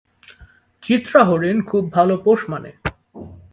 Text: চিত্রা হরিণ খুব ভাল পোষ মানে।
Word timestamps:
চিত্রা 0.83 1.21
হরিণ 1.23 1.57
খুব 1.61 1.83
ভাল 1.91 2.09
পোষ 2.17 2.39
মানে। 2.49 2.71